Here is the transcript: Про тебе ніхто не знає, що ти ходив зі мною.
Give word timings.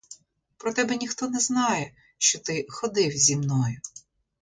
Про 0.57 0.73
тебе 0.73 0.95
ніхто 0.95 1.29
не 1.29 1.39
знає, 1.39 1.93
що 2.17 2.39
ти 2.39 2.65
ходив 2.69 3.11
зі 3.11 3.37
мною. 3.37 3.77